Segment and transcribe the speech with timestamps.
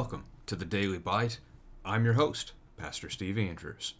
[0.00, 1.40] Welcome to the Daily Bite.
[1.84, 3.92] I'm your host, Pastor Steve Andrews.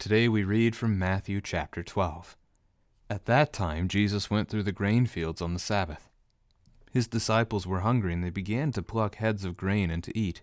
[0.00, 2.36] Today we read from Matthew chapter 12.
[3.08, 6.10] At that time, Jesus went through the grain fields on the Sabbath.
[6.90, 10.42] His disciples were hungry, and they began to pluck heads of grain and to eat.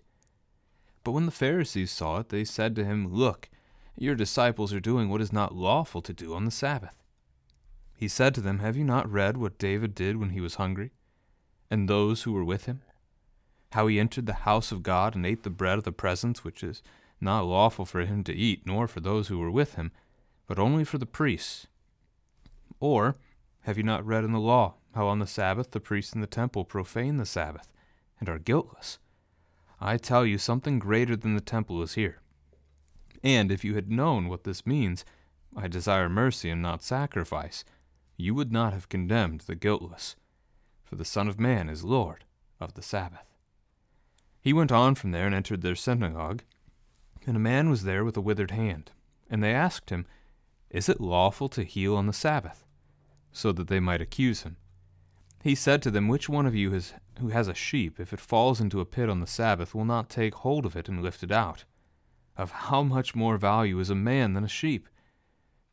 [1.04, 3.50] But when the Pharisees saw it, they said to him, Look,
[3.98, 7.02] your disciples are doing what is not lawful to do on the Sabbath.
[7.98, 10.92] He said to them, Have you not read what David did when he was hungry,
[11.70, 12.80] and those who were with him?
[13.72, 16.62] How he entered the house of God and ate the bread of the presence, which
[16.62, 16.82] is
[17.20, 19.92] not lawful for him to eat, nor for those who were with him,
[20.46, 21.66] but only for the priests.
[22.80, 23.16] Or,
[23.62, 26.26] have you not read in the law how on the Sabbath the priests in the
[26.26, 27.72] temple profane the Sabbath,
[28.20, 28.98] and are guiltless?
[29.80, 32.20] I tell you, something greater than the temple is here.
[33.22, 35.04] And if you had known what this means,
[35.56, 37.64] I desire mercy and not sacrifice,
[38.16, 40.16] you would not have condemned the guiltless.
[40.84, 42.24] For the Son of Man is Lord
[42.60, 43.31] of the Sabbath.
[44.42, 46.42] He went on from there and entered their synagogue.
[47.24, 48.90] And a man was there with a withered hand.
[49.30, 50.04] And they asked him,
[50.68, 52.64] Is it lawful to heal on the Sabbath?
[53.30, 54.56] So that they might accuse him.
[55.42, 58.20] He said to them, Which one of you has, who has a sheep, if it
[58.20, 61.22] falls into a pit on the Sabbath, will not take hold of it and lift
[61.22, 61.64] it out?
[62.36, 64.88] Of how much more value is a man than a sheep?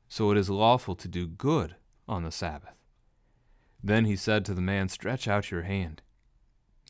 [0.08, 1.76] So it is lawful to do good
[2.08, 2.76] on the Sabbath.
[3.83, 6.02] Then he said to the man, Stretch out your hand.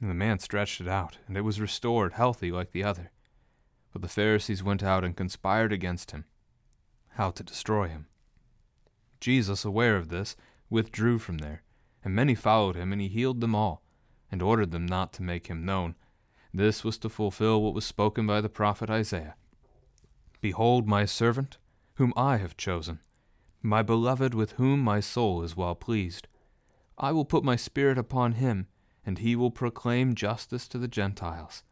[0.02, 3.12] And the man stretched it out, and it was restored, healthy like the other.
[3.92, 6.26] But the Pharisees went out and conspired against him,
[7.14, 8.08] how to destroy him.
[9.20, 10.38] Jesus, aware of this,
[10.70, 11.64] withdrew from there,
[12.04, 13.84] and many followed him, and he healed them all,
[14.32, 15.96] and ordered them not to make him known.
[16.54, 19.36] This was to fulfill what was spoken by the prophet Isaiah
[20.42, 21.58] Behold, my servant,
[21.96, 23.02] whom I have chosen,
[23.62, 26.30] my beloved, with whom my soul is well pleased.
[26.98, 28.68] I will put my spirit upon him
[29.10, 31.64] and he will proclaim justice to the Gentiles.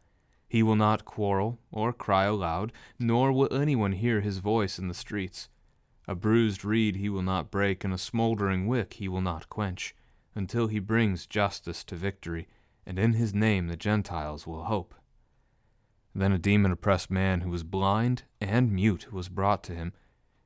[0.48, 4.92] He will not quarrel or cry aloud, nor will anyone hear his voice in the
[4.92, 5.48] streets.
[6.08, 9.94] A bruised reed he will not break, and a smoldering wick he will not quench,
[10.34, 12.48] until he brings justice to victory,
[12.84, 14.92] and in his name the Gentiles will hope.
[16.12, 19.92] Then a demon oppressed man who was blind and mute was brought to him,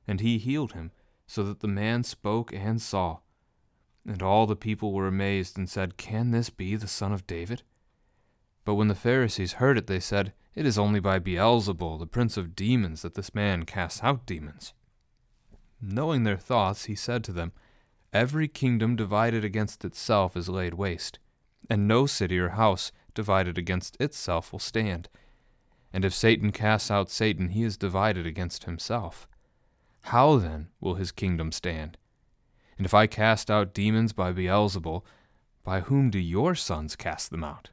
[0.07, 0.91] and he healed him,
[1.25, 3.17] so that the man spoke and saw.
[4.05, 7.63] And all the people were amazed and said, Can this be the son of David?
[8.65, 12.37] But when the Pharisees heard it, they said, It is only by Beelzebul, the prince
[12.37, 14.73] of demons, that this man casts out demons.
[15.81, 17.51] Knowing their thoughts, he said to them,
[18.13, 21.19] Every kingdom divided against itself is laid waste,
[21.69, 25.09] and no city or house divided against itself will stand.
[25.91, 29.27] And if Satan casts out Satan, he is divided against himself.
[30.07, 31.97] How then will his kingdom stand?
[32.77, 35.03] And if I cast out demons by Beelzebul,
[35.63, 37.69] by whom do your sons cast them out?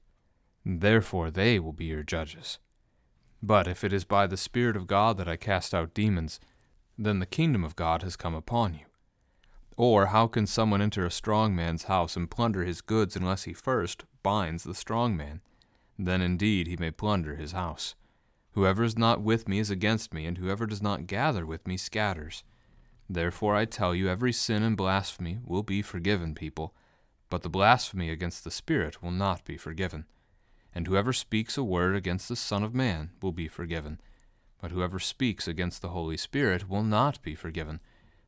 [0.64, 2.58] Therefore they will be your judges.
[3.42, 6.38] But if it is by the Spirit of God that I cast out demons,
[6.98, 8.84] then the kingdom of God has come upon you.
[9.76, 13.54] Or how can someone enter a strong man's house and plunder his goods unless he
[13.54, 15.40] first binds the strong man?
[15.98, 17.94] Then indeed he may plunder his house.
[18.52, 21.78] Whoever is not with me is against me, and whoever does not gather with me
[21.78, 22.44] scatters.
[23.12, 26.76] Therefore I tell you, every sin and blasphemy will be forgiven people,
[27.28, 30.04] but the blasphemy against the Spirit will not be forgiven.
[30.72, 34.00] And whoever speaks a word against the Son of Man will be forgiven,
[34.60, 37.80] but whoever speaks against the Holy Spirit will not be forgiven,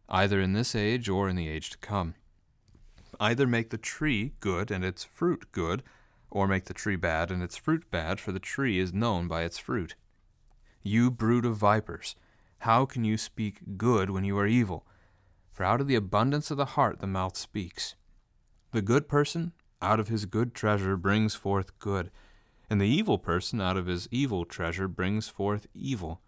[0.09, 2.16] either in this age or in the age to come.
[3.20, 5.84] Either make the tree good and its fruit good,
[6.28, 9.43] or make the tree bad and its fruit bad, for the tree is known by
[9.43, 9.94] its fruit.
[10.82, 12.16] You brood of vipers,
[12.62, 14.87] how can you speak good when you are evil?
[15.53, 17.97] For out of the abundance of the heart the mouth speaks.
[18.70, 22.12] The good person out of his good treasure brings forth good,
[22.70, 26.20] and the evil person out of his evil treasure brings forth evil.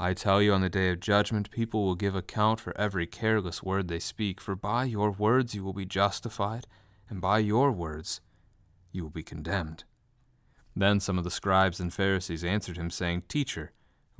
[0.00, 3.62] I tell you, on the day of judgment, people will give account for every careless
[3.62, 6.66] word they speak, for by your words you will be justified,
[7.08, 8.20] and by your words
[8.90, 9.84] you will be condemned.
[10.74, 13.70] Then some of the scribes and Pharisees answered him, saying, Teacher,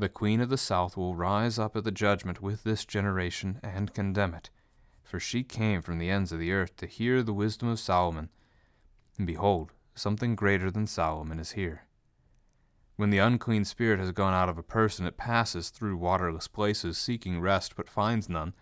[0.00, 3.92] The queen of the south will rise up at the judgment with this generation and
[3.92, 4.48] condemn it.
[5.02, 8.30] For she came from the ends of the earth to hear the wisdom of Solomon.
[9.18, 11.82] And behold, something greater than Solomon is here.
[12.96, 16.96] When the unclean spirit has gone out of a person, it passes through waterless places,
[16.96, 18.54] seeking rest, but finds none.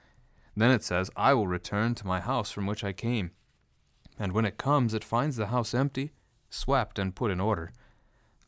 [0.56, 3.30] Then it says, I will return to my house from which I came.
[4.18, 6.10] And when it comes, it finds the house empty,
[6.50, 7.70] swept, and put in order.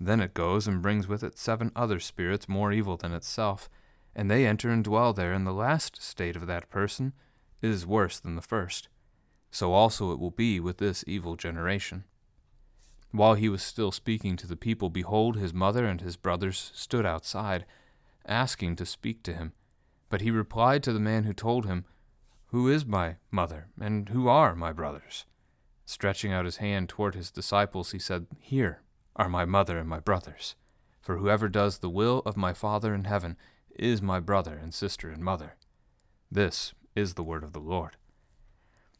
[0.00, 3.68] Then it goes and brings with it seven other spirits more evil than itself,
[4.16, 7.12] and they enter and dwell there, and the last state of that person
[7.60, 8.88] is worse than the first.
[9.50, 12.04] So also it will be with this evil generation.
[13.10, 17.04] While he was still speaking to the people, behold, his mother and his brothers stood
[17.04, 17.66] outside,
[18.24, 19.52] asking to speak to him.
[20.08, 21.84] But he replied to the man who told him,
[22.46, 25.26] Who is my mother, and who are my brothers?
[25.84, 28.82] Stretching out his hand toward his disciples, he said, Here
[29.20, 30.54] are my mother and my brothers.
[31.02, 33.36] For whoever does the will of my Father in heaven
[33.76, 35.56] is my brother and sister and mother.
[36.32, 37.98] This is the word of the Lord.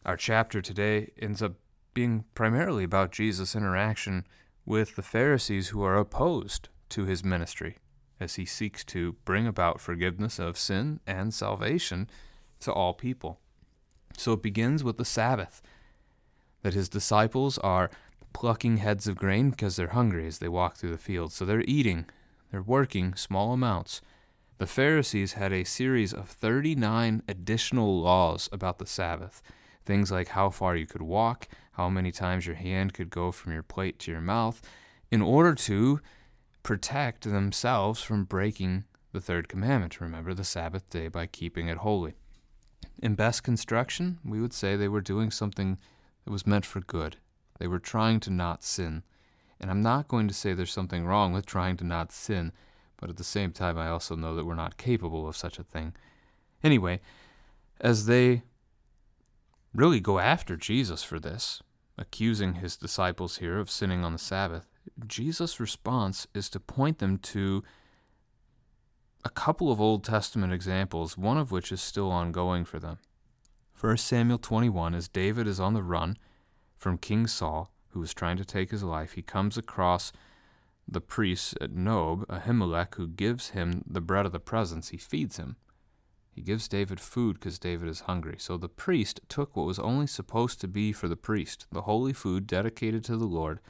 [0.05, 1.55] Our chapter today ends up
[1.95, 4.27] being primarily about Jesus' interaction
[4.67, 7.79] with the Pharisees who are opposed to his ministry
[8.21, 12.11] as he seeks to bring about forgiveness of sin and salvation
[12.61, 13.41] to all people.
[14.19, 15.63] So it begins with the Sabbath,
[16.61, 17.91] that his disciples are
[18.32, 21.35] plucking heads of grain because they're hungry as they walk through the fields.
[21.35, 22.06] So they're eating,
[22.50, 24.00] they're working small amounts.
[24.59, 29.43] The Pharisees had a series of 39 additional laws about the Sabbath.
[29.87, 33.53] Things like how far you could walk, how many times your hand could go from
[33.53, 34.61] your plate to your mouth,
[35.11, 36.00] in order to
[36.62, 39.93] protect themselves from breaking the third commandment.
[39.93, 42.15] to Remember the Sabbath day by keeping it holy.
[43.03, 45.79] In best construction, we would say they were doing something
[46.25, 47.17] that was meant for good.
[47.61, 49.03] They were trying to not sin.
[49.61, 52.53] And I'm not going to say there's something wrong with trying to not sin,
[52.97, 55.62] but at the same time, I also know that we're not capable of such a
[55.62, 55.95] thing.
[56.65, 57.01] Anyway,
[57.79, 58.43] as they
[59.75, 61.62] really go after Jesus for this,
[61.99, 64.67] accusing his disciples here of sinning on the Sabbath,
[65.07, 67.62] Jesus' response is to point them to
[69.23, 73.01] a couple of Old Testament examples, one of which is still ongoing for them.
[73.79, 76.17] 1 Samuel 21, as David is on the run
[76.81, 80.12] from King Saul, who was trying to take his life, he comes across
[80.88, 84.88] the priest at Nob, Ahimelech, who gives him the bread of the presence.
[84.88, 85.56] He feeds him.
[86.32, 88.37] He gives David food because David is hungry.
[88.38, 92.15] So the priest took what was only supposed to be for the priest, the holy
[92.15, 93.61] food dedicated to the Lord,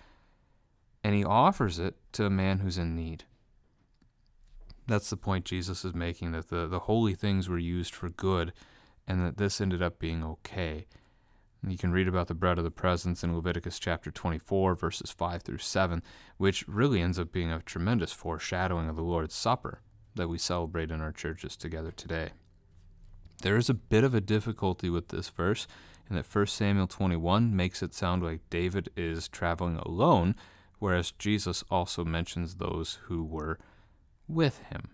[1.03, 3.25] and he offers it to a man who's in need.
[4.87, 8.53] That's the point Jesus is making that the, the holy things were used for good
[9.09, 10.87] and that this ended up being okay.
[11.67, 15.43] You can read about the bread of the presence in Leviticus chapter 24, verses 5
[15.43, 16.03] through 7,
[16.39, 19.81] which really ends up being a tremendous foreshadowing of the Lord's Supper
[20.15, 22.31] that we celebrate in our churches together today.
[23.43, 25.67] There is a bit of a difficulty with this verse
[26.09, 30.35] in that 1 Samuel 21 makes it sound like David is traveling alone,
[30.79, 33.59] whereas Jesus also mentions those who were
[34.27, 34.91] with him.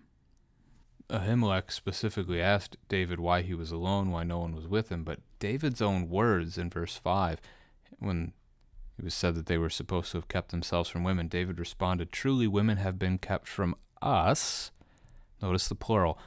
[1.09, 5.19] Ahimelech specifically asked David why he was alone, why no one was with him, but
[5.39, 7.39] David's own words in verse 5,
[7.99, 8.33] when
[8.97, 12.11] it was said that they were supposed to have kept themselves from women, David responded,
[12.11, 14.71] Truly, women have been kept from us.
[15.41, 16.17] Notice the plural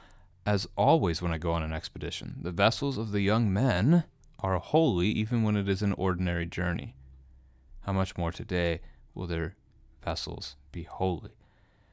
[0.45, 4.05] as always, when I go on an expedition, the vessels of the young men
[4.39, 6.95] are holy even when it is an ordinary journey.
[7.81, 8.81] How much more today
[9.13, 9.55] will their
[10.03, 11.31] vessels be holy?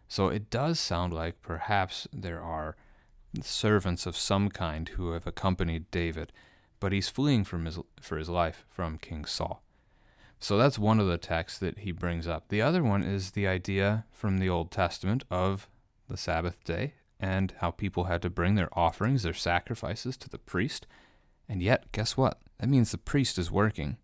[0.09, 2.77] So it does sound like perhaps there are
[3.43, 6.33] servants of some kind who have accompanied David,
[6.81, 9.63] but he's fleeing from his, for his life from King Saul.
[10.41, 12.49] So that's one of the texts that he brings up.
[12.49, 15.69] The other one is the idea from the Old Testament of
[16.09, 20.39] the Sabbath day and how people had to bring their offerings, their sacrifices to the
[20.39, 20.87] priest.
[21.49, 22.39] And yet, guess what?
[22.59, 23.99] That means the priest is working.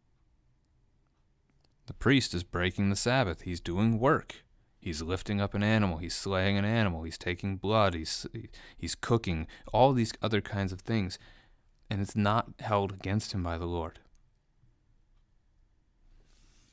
[1.86, 3.42] The priest is breaking the Sabbath.
[3.42, 4.43] He's doing work.
[4.84, 5.96] He's lifting up an animal.
[5.96, 7.04] He's slaying an animal.
[7.04, 7.94] He's taking blood.
[7.94, 8.26] He's
[8.76, 9.46] he's cooking.
[9.72, 11.18] All these other kinds of things,
[11.88, 14.00] and it's not held against him by the Lord.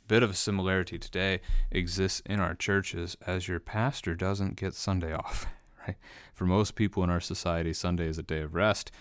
[0.10, 1.40] Bit of a similarity today
[1.72, 5.48] exists in our churches as your pastor doesn't get Sunday off.
[5.88, 5.96] right?
[6.34, 8.92] For most people in our society, Sunday is a day of rest,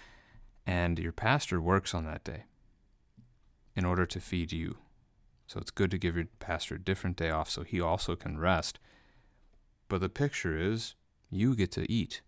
[0.64, 2.44] and your pastor works on that day
[3.74, 4.78] in order to feed you.
[5.48, 8.38] So it's good to give your pastor a different day off so he also can
[8.38, 8.78] rest.
[9.90, 10.94] But the picture is
[11.30, 12.22] you get to eat.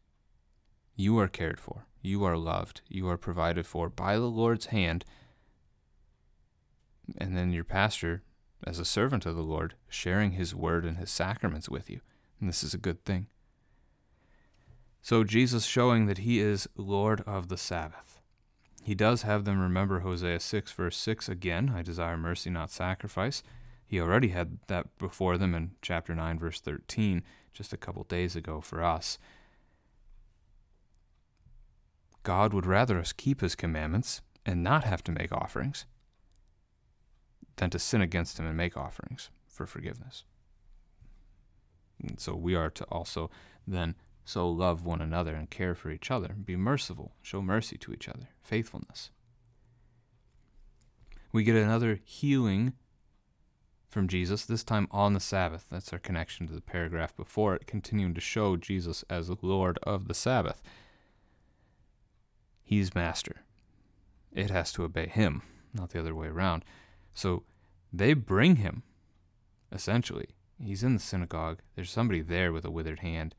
[0.97, 1.87] You are cared for.
[2.03, 2.81] You are loved.
[2.89, 5.05] You are provided for by the Lord's hand.
[7.17, 8.23] And then your pastor,
[8.67, 12.01] as a servant of the Lord, sharing his word and his sacraments with you.
[12.41, 13.29] And this is a good thing.
[15.01, 18.21] So Jesus showing that he is Lord of the Sabbath.
[18.83, 23.45] He does have them remember Hosea 6, verse 6 again I desire mercy, not sacrifice.
[23.87, 28.37] He already had that before them in chapter 9, verse 13, just a couple days
[28.37, 29.19] ago for us.
[32.23, 35.87] God would rather us keep his commandments and not have to make offerings
[37.57, 40.25] than to sin against him and make offerings for forgiveness.
[42.01, 43.31] And so we are to also
[43.67, 43.95] then
[44.25, 48.09] so love one another and care for each other, be merciful, show mercy to each
[48.09, 49.11] other, faithfulness.
[51.33, 52.75] We get another healing
[53.93, 55.67] from Jesus, this time on the Sabbath.
[55.71, 60.09] That's our connection to the paragraph before it, continuing to show Jesus as Lord of
[60.09, 60.63] the Sabbath.
[62.65, 63.43] He's master.
[64.33, 65.43] It has to obey him,
[65.75, 66.65] not the other way around.
[67.13, 67.43] So
[67.93, 68.83] they bring him,
[69.71, 70.31] essentially.
[70.59, 71.59] He's in the synagogue.
[71.77, 73.35] There's somebody there with a withered hand,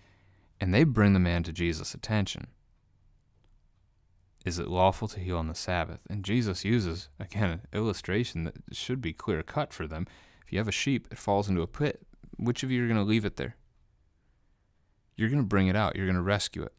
[0.62, 2.46] and they bring the man to Jesus' attention.
[4.46, 6.02] Is it lawful to heal on the Sabbath?
[6.10, 10.06] And Jesus uses, again, an illustration that should be clear cut for them.
[10.54, 12.06] You have a sheep, it falls into a pit.
[12.38, 13.56] Which of you are going to leave it there?
[15.16, 15.96] You're going to bring it out.
[15.96, 16.74] You're going to rescue it.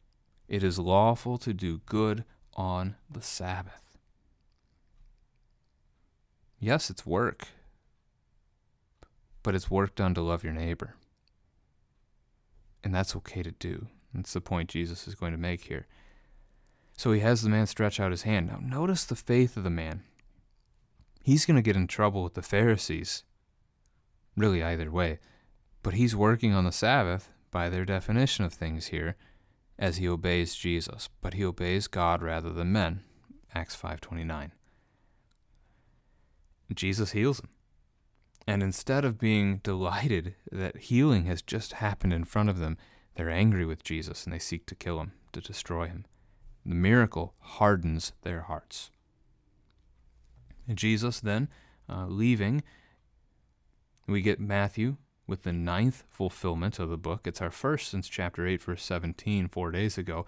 [0.47, 2.23] It is lawful to do good
[2.55, 3.99] on the Sabbath.
[6.61, 7.49] Yes, it's work,
[9.43, 10.95] but it's work done to love your neighbor.
[12.85, 13.89] And that's okay to do.
[14.15, 15.89] That's the point Jesus is going to make here.
[16.97, 18.47] So he has the man stretch out his hand.
[18.47, 20.05] Now, notice the faith of the man.
[21.25, 23.25] He's going to get in trouble with the Pharisees,
[24.37, 25.19] really, either way.
[25.83, 29.17] But he's working on the Sabbath by their definition of things here
[29.79, 33.03] as he obeys Jesus, but he obeys God rather than men.
[33.55, 34.53] Acts 5:29.
[36.73, 37.49] Jesus heals him.
[38.47, 42.77] And instead of being delighted that healing has just happened in front of them,
[43.15, 46.05] they're angry with Jesus and they seek to kill him, to destroy him.
[46.67, 48.91] The miracle hardens their hearts.
[50.73, 51.49] Jesus then,
[51.89, 52.63] uh, leaving,
[54.07, 54.97] we get Matthew
[55.27, 57.27] with the ninth fulfillment of the book.
[57.27, 60.27] It's our first since chapter 8, verse 17, four days ago.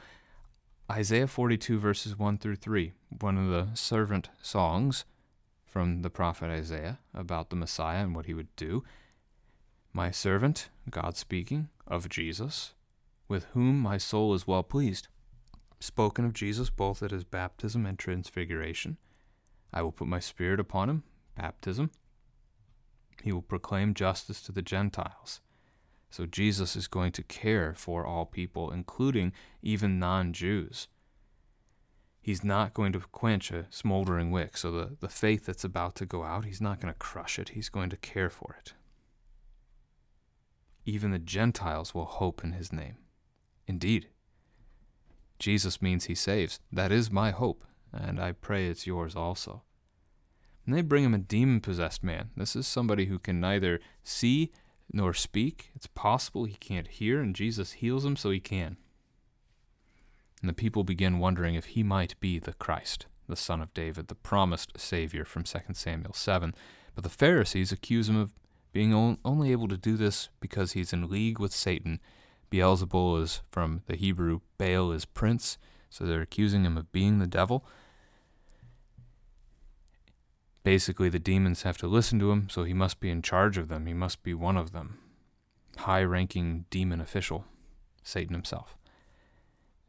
[0.91, 5.05] Isaiah 42, verses 1 through 3, one of the servant songs
[5.67, 8.85] from the prophet Isaiah about the Messiah and what he would do.
[9.93, 12.73] My servant, God speaking, of Jesus,
[13.29, 15.09] with whom my soul is well pleased.
[15.81, 18.97] Spoken of Jesus both at his baptism and transfiguration.
[19.73, 21.03] I will put my spirit upon him,
[21.37, 21.91] baptism,
[23.23, 25.41] he will proclaim justice to the Gentiles.
[26.11, 29.33] So Jesus is going to care for all people, including
[29.63, 30.89] even non Jews.
[32.21, 34.57] He's not going to quench a smoldering wick.
[34.57, 37.51] So the, the faith that's about to go out, he's not going to crush it.
[37.51, 38.73] He's going to care for it.
[40.85, 42.97] Even the Gentiles will hope in his name.
[43.67, 44.09] Indeed,
[45.39, 46.61] Jesus means he saves.
[46.73, 49.63] That is my hope, and I pray it's yours also.
[50.67, 52.31] And they bring him a demon possessed man.
[52.37, 54.51] This is somebody who can neither see
[54.93, 55.71] nor speak.
[55.75, 58.77] It's possible he can't hear, and Jesus heals him so he can.
[60.41, 64.09] And the people begin wondering if he might be the Christ, the son of David,
[64.09, 66.55] the promised Savior from 2 Samuel 7.
[66.95, 68.33] But the Pharisees accuse him of
[68.73, 68.93] being
[69.25, 72.01] only able to do this because he's in league with Satan.
[72.51, 75.59] Beelzebul is from the Hebrew Baal is prince,
[75.89, 77.65] so they're accusing him of being the devil.
[80.67, 83.69] Basically, the demons have to listen to him, so he must be in charge of
[83.69, 83.87] them.
[83.87, 84.99] He must be one of them.
[85.77, 87.45] High ranking demon official,
[88.03, 88.77] Satan himself.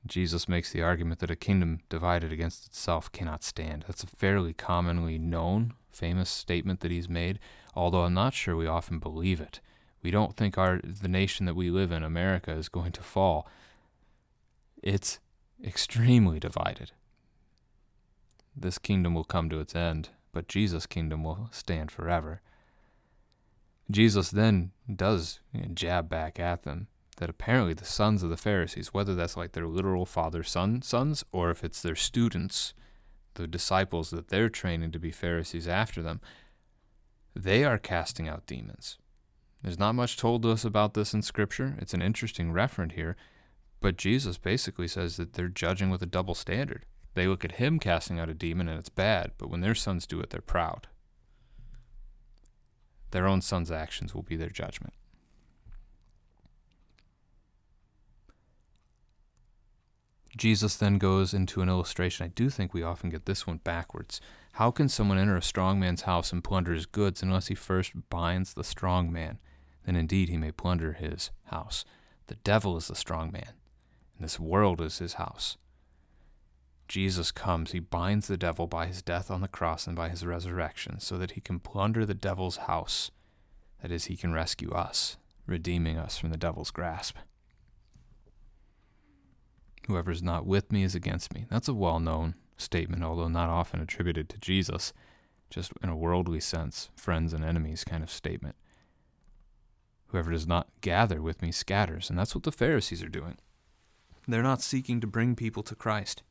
[0.05, 3.85] Jesus makes the argument that a kingdom divided against itself cannot stand.
[3.87, 7.39] That's a fairly commonly known, famous statement that he's made,
[7.73, 9.59] although I'm not sure we often believe it.
[10.03, 13.47] We don't think our the nation that we live in, America, is going to fall.
[14.83, 15.17] It's
[15.65, 16.91] extremely divided.
[18.55, 22.41] This kingdom will come to its end but Jesus' kingdom will stand forever.
[23.89, 25.39] Jesus then does
[25.73, 29.65] jab back at them that apparently the sons of the Pharisees, whether that's like their
[29.65, 32.75] literal father son sons or if it's their students,
[33.33, 36.21] the disciples that they're training to be Pharisees after them,
[37.35, 38.99] they are casting out demons.
[39.63, 41.75] There's not much told to us about this in Scripture.
[41.79, 43.15] It's an interesting referent here,
[43.79, 46.85] but Jesus basically says that they're judging with a double standard.
[47.17, 50.05] They look at him casting out a demon and it's bad, but when their sons
[50.05, 50.85] do it, they're proud.
[53.09, 54.93] Their own son's actions will be their judgment.
[60.37, 62.23] Jesus then goes into an illustration.
[62.23, 64.21] I do think we often get this one backwards.
[64.51, 67.93] How can someone enter a strong man's house and plunder his goods unless he first
[68.11, 69.39] binds the strong man?
[69.87, 71.83] Then indeed he may plunder his house.
[72.27, 73.53] The devil is the strong man,
[74.15, 75.57] and this world is his house.
[76.87, 80.25] Jesus comes, he binds the devil by his death on the cross and by his
[80.25, 83.11] resurrection so that he can plunder the devil's house
[83.81, 87.17] That is, he can rescue us, redeeming us from the devil's grasp.
[89.87, 91.45] Whoever is not with me is against me.
[91.49, 94.93] That's a well known statement, although not often attributed to Jesus,
[95.49, 98.55] just in a worldly sense, friends and enemies kind of statement.
[100.07, 102.09] Whoever does not gather with me scatters.
[102.09, 103.37] And that's what the Pharisees are doing.
[104.27, 106.23] They're not seeking to bring people to Christ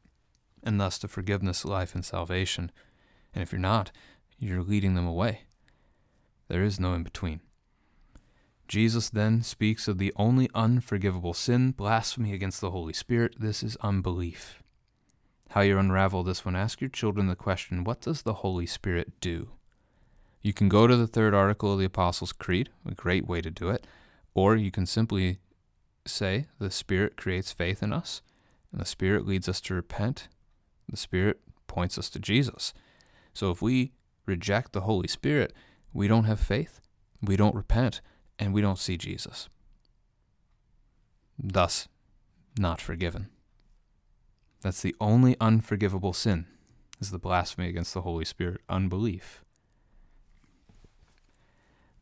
[0.62, 2.70] and thus to forgiveness, life, and salvation.
[3.34, 3.90] And if you're not,
[4.38, 5.42] you're leading them away.
[6.48, 7.40] There is no in between.
[8.68, 13.34] Jesus then speaks of the only unforgivable sin, blasphemy against the Holy Spirit.
[13.38, 14.62] This is unbelief.
[15.50, 19.20] How you unravel this one, ask your children the question what does the Holy Spirit
[19.20, 19.50] do?
[20.42, 23.50] You can go to the third article of the Apostles' Creed, a great way to
[23.50, 23.86] do it,
[24.34, 25.38] or you can simply
[26.04, 28.22] say the Spirit creates faith in us,
[28.72, 30.28] and the Spirit leads us to repent.
[30.88, 32.72] The Spirit points us to Jesus.
[33.34, 33.92] So if we
[34.24, 35.52] reject the Holy Spirit,
[35.92, 36.80] we don't have faith,
[37.22, 38.00] we don't repent,
[38.38, 39.48] and we don't see Jesus.
[41.38, 41.88] Thus,
[42.58, 43.28] not forgiven.
[44.62, 46.46] That's the only unforgivable sin,
[47.00, 49.42] is the blasphemy against the Holy Spirit, unbelief.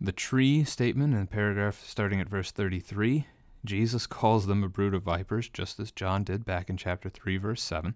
[0.01, 3.27] The tree statement in paragraph starting at verse 33,
[3.65, 7.39] Jesus calls them a brood of vipers, just as John did back in chapter 3,
[7.39, 7.95] verse 7.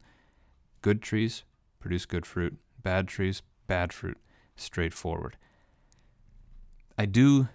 [0.83, 1.45] Good trees
[1.81, 4.19] produce good fruit, bad trees, bad fruit.
[4.57, 5.37] Straightforward.
[6.97, 7.49] I do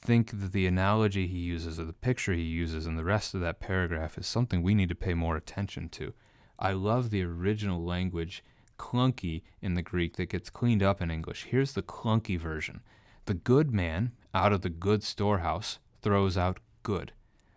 [0.00, 3.40] think that the analogy he uses or the picture he uses in the rest of
[3.42, 6.14] that paragraph is something we need to pay more attention to.
[6.58, 8.42] I love the original language,
[8.78, 11.44] clunky in the Greek, that gets cleaned up in English.
[11.50, 12.80] Here's the clunky version
[13.26, 17.12] The good man out of the good storehouse throws out good.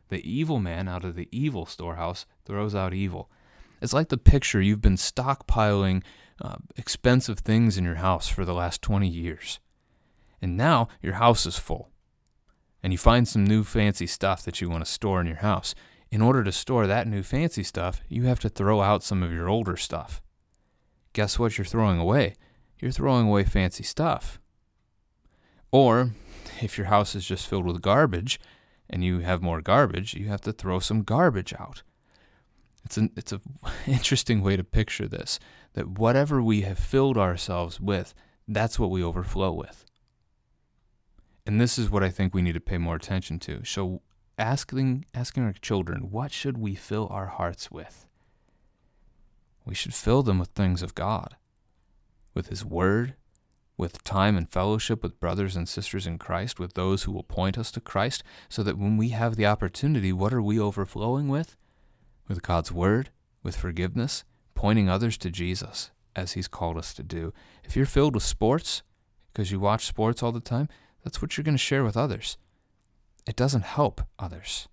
[0.09, 3.29] The evil man out of the evil storehouse throws out evil.
[3.83, 6.03] It's like the picture you've been stockpiling
[6.41, 9.59] uh, expensive things in your house for the last 20 years.
[10.41, 11.89] And now your house is full
[12.81, 15.75] and you find some new fancy stuff that you want to store in your house.
[16.09, 19.33] In order to store that new fancy stuff, you have to throw out some of
[19.33, 20.21] your older stuff.
[21.11, 22.35] Guess what you're throwing away?
[22.79, 24.39] You're throwing away fancy stuff.
[25.71, 26.11] Or,
[26.61, 28.39] if your house is just filled with garbage
[28.89, 31.83] and you have more garbage, you have to throw some garbage out.
[32.85, 33.41] It's an it's a
[33.87, 35.39] interesting way to picture this
[35.73, 38.13] that whatever we have filled ourselves with,
[38.47, 39.85] that's what we overflow with.
[41.45, 43.63] And this is what I think we need to pay more attention to.
[43.65, 44.01] So
[44.37, 48.07] asking asking our children, what should we fill our hearts with?
[49.65, 51.35] We should fill them with things of God,
[52.33, 53.15] with his word,
[53.77, 57.57] with time and fellowship with brothers and sisters in Christ, with those who will point
[57.57, 61.55] us to Christ, so that when we have the opportunity, what are we overflowing with?
[62.27, 63.09] With God's word,
[63.43, 64.23] with forgiveness,
[64.55, 67.33] pointing others to Jesus, as he's called us to do.
[67.63, 68.83] If you're filled with sports,
[69.31, 70.69] because you watch sports all the time,
[71.03, 72.37] that's what you're going to share with others.
[73.27, 74.67] It doesn't help others.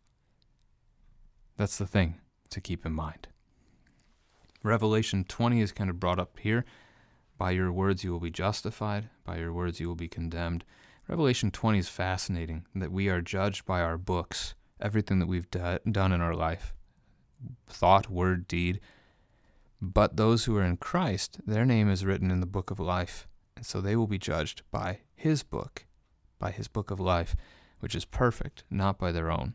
[1.57, 3.29] That's the thing to keep in mind.
[4.63, 6.65] Revelation 20 is kind of brought up here.
[7.39, 10.65] By your words you will be justified, by your words you will be condemned.
[11.09, 15.79] Revelation 20 is fascinating that we are judged by our books, everything that we've do-
[15.91, 16.75] done in our life
[17.67, 18.81] thought, word, deed.
[19.81, 23.27] But those who are in Christ, their name is written in the book of life,
[23.57, 25.87] and so they will be judged by his book
[26.41, 27.37] by his book of life,
[27.79, 29.55] which is perfect, not by their own.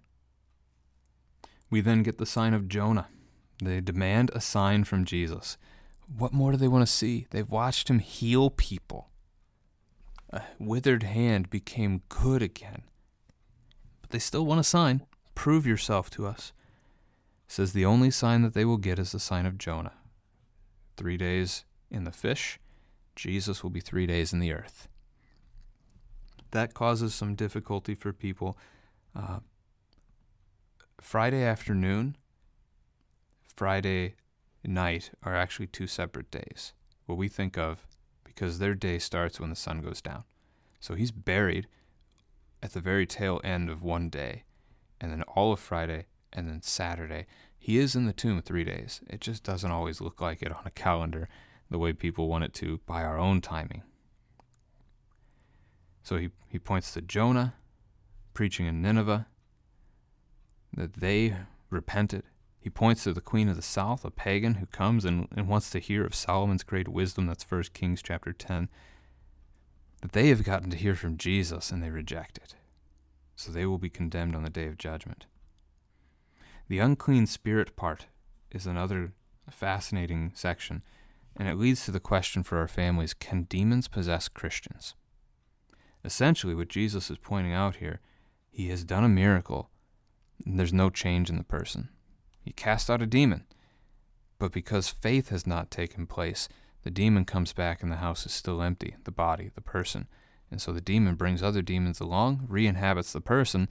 [1.70, 3.08] We then get the sign of Jonah.
[3.62, 5.58] They demand a sign from Jesus.
[6.08, 7.26] What more do they want to see?
[7.32, 9.10] They've watched him heal people.
[10.32, 12.84] A withered hand became good again.
[14.02, 15.06] But they still want a sign.
[15.34, 16.54] Prove yourself to us.
[17.48, 19.94] Says the only sign that they will get is the sign of Jonah.
[20.98, 22.60] Three days in the fish,
[23.16, 24.88] Jesus will be three days in the earth
[26.56, 28.58] that causes some difficulty for people.
[29.14, 29.40] Uh,
[31.02, 32.16] Friday afternoon,
[33.56, 34.16] Friday
[34.64, 36.72] night are actually two separate days.
[37.06, 37.86] What we think of
[38.24, 40.24] because their day starts when the sun goes down.
[40.80, 41.68] So he's buried
[42.64, 44.44] at the very tail end of one day,
[45.00, 47.26] and then all of Friday, and then Saturday.
[47.58, 49.02] He is in the tomb three days.
[49.10, 51.28] It just doesn't always look like it on a calendar
[51.72, 53.82] the way people want it to by our own timing.
[56.04, 57.56] So he, he points to Jonah
[58.36, 59.26] preaching in Nineveh,
[60.76, 61.36] that they
[61.72, 62.24] repented.
[62.60, 65.72] He points to the queen of the south, a pagan who comes and, and wants
[65.72, 67.26] to hear of Solomon's great wisdom.
[67.26, 68.70] That's 1 Kings chapter 10.
[70.02, 72.56] That they have gotten to hear from Jesus and they reject it.
[73.36, 75.26] So they will be condemned on the day of judgment.
[76.68, 78.08] The unclean spirit part
[78.52, 79.14] is another
[79.52, 80.82] fascinating section,
[81.36, 84.96] and it leads to the question for our families can demons possess Christians?
[86.04, 88.00] Essentially, what Jesus is pointing out here,
[88.50, 89.70] he has done a miracle,
[90.46, 91.90] and there's no change in the person.
[92.42, 93.46] He cast out a demon,
[94.40, 96.48] but because faith has not taken place,
[96.84, 100.08] the demon comes back and the house is still empty, the body, the person.
[100.52, 103.68] And so the demon brings other demons along, re inhabits the person,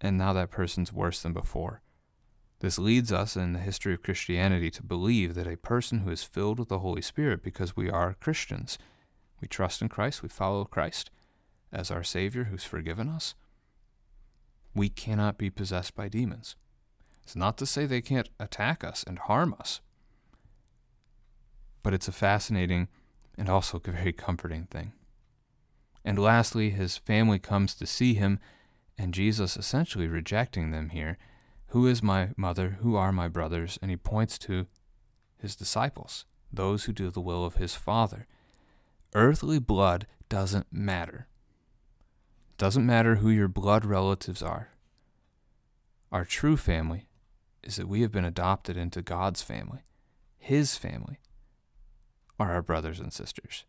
[0.00, 1.80] and now that person's worse than before.
[2.60, 6.22] This leads us in the history of Christianity to believe that a person who is
[6.22, 8.78] filled with the Holy Spirit, because we are Christians,
[9.40, 11.10] we trust in Christ, we follow Christ
[11.72, 13.34] as our Savior who's forgiven us,
[14.74, 16.56] we cannot be possessed by demons.
[17.22, 19.80] It's not to say they can't attack us and harm us,
[21.82, 22.88] but it's a fascinating
[23.36, 24.92] and also a very comforting thing.
[26.04, 28.38] And lastly, his family comes to see him,
[28.96, 31.18] and Jesus essentially rejecting them here
[31.76, 32.78] who is my mother?
[32.80, 33.78] Who are my brothers?
[33.82, 34.66] And he points to
[35.36, 38.26] his disciples, those who do the will of his Father.
[39.14, 41.26] Earthly blood doesn't matter.
[42.56, 44.70] Doesn't matter who your blood relatives are.
[46.10, 47.08] Our true family
[47.62, 49.80] is that we have been adopted into God's family.
[50.38, 51.18] His family
[52.40, 53.66] are our brothers and sisters.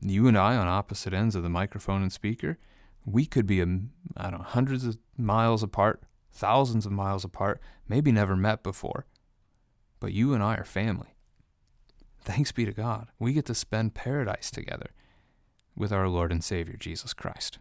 [0.00, 2.56] You and I, on opposite ends of the microphone and speaker,
[3.04, 6.02] we could be, I don't know, hundreds of miles apart,
[6.36, 9.06] thousands of miles apart, maybe never met before.
[9.98, 11.16] But you and I are family.
[12.20, 14.90] Thanks be to God, we get to spend paradise together
[15.76, 17.58] with our Lord and Savior, Jesus Christ.